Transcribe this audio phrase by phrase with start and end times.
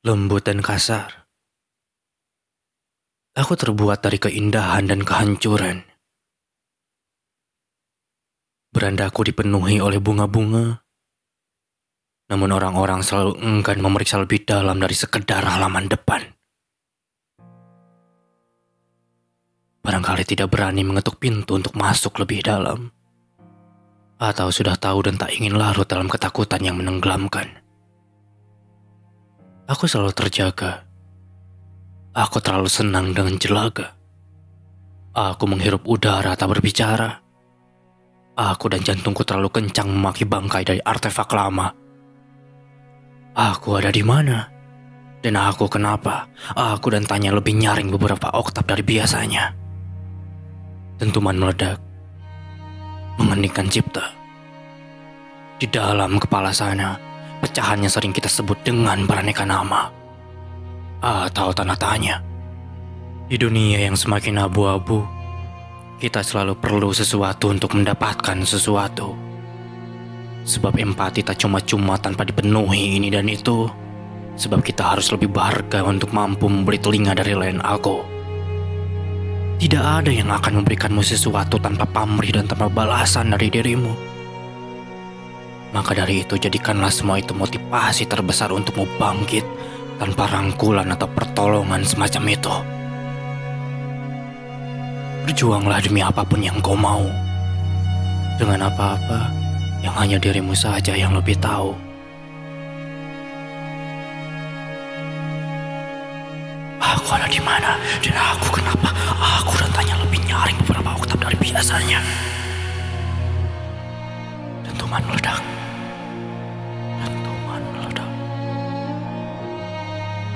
[0.00, 1.28] lembut dan kasar.
[3.36, 5.84] Aku terbuat dari keindahan dan kehancuran.
[8.72, 10.80] Berandaku dipenuhi oleh bunga-bunga,
[12.32, 16.24] namun orang-orang selalu enggan memeriksa lebih dalam dari sekedar halaman depan.
[19.84, 22.88] Barangkali tidak berani mengetuk pintu untuk masuk lebih dalam.
[24.16, 27.59] Atau sudah tahu dan tak ingin larut dalam ketakutan yang menenggelamkan.
[29.70, 30.82] Aku selalu terjaga.
[32.10, 33.94] Aku terlalu senang dengan jelaga.
[35.14, 37.22] Aku menghirup udara tak berbicara.
[38.34, 41.70] Aku dan jantungku terlalu kencang memaki bangkai dari artefak lama.
[43.30, 44.50] Aku ada di mana?
[45.22, 46.26] Dan aku kenapa?
[46.50, 49.54] Aku dan tanya lebih nyaring beberapa oktav dari biasanya.
[50.98, 51.78] Dentuman meledak.
[53.22, 54.18] Mengeningkan cipta.
[55.62, 57.09] Di dalam kepala sana,
[57.50, 59.90] Pecahannya sering kita sebut dengan beraneka nama
[61.02, 62.22] atau tanda tanya.
[63.26, 65.02] Di dunia yang semakin abu-abu,
[65.98, 69.18] kita selalu perlu sesuatu untuk mendapatkan sesuatu.
[70.46, 73.66] Sebab empati tak cuma-cuma tanpa dipenuhi ini dan itu.
[74.38, 77.98] Sebab kita harus lebih berharga untuk mampu membeli telinga dari lain aku.
[79.58, 84.19] Tidak ada yang akan memberikanmu sesuatu tanpa pamrih dan tanpa balasan dari dirimu.
[85.70, 89.46] Maka dari itu jadikanlah semua itu motivasi terbesar untukmu bangkit
[90.02, 92.54] tanpa rangkulan atau pertolongan semacam itu.
[95.30, 97.06] Berjuanglah demi apa pun yang kau mau.
[98.34, 99.30] Dengan apa-apa
[99.84, 101.76] yang hanya dirimu saja yang lebih tahu.
[106.80, 108.90] Aku ada di mana dan aku kenapa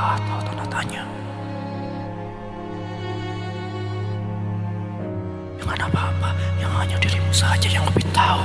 [0.00, 1.02] atau tanda tanya.
[5.60, 8.42] Dengan apa-apa yang hanya dirimu saja yang lebih tahu.